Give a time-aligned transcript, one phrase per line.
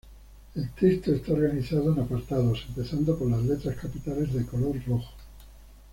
[0.55, 5.11] El texto está organizado en apartados, empezando por las letras capitales de color rojo.